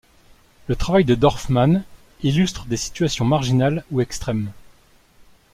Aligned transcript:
Le 0.65 0.75
travail 0.75 1.05
de 1.05 1.13
Dorfman 1.13 1.83
illustre 2.23 2.65
des 2.65 2.75
situations 2.75 3.23
marginales 3.23 3.85
ou 3.91 4.01
extrêmes. 4.01 4.51